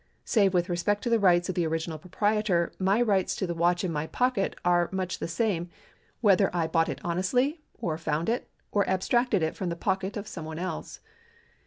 [0.25, 3.83] Save with respect to the rights of the original proprietor, my rights to the watch
[3.83, 5.69] in my pocket are much the same,
[6.21, 10.27] whether I bought it honestly, or found it, or abstracted it from the pocket of
[10.27, 11.01] some one else.